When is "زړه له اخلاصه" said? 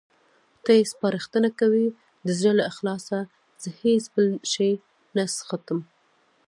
2.39-3.17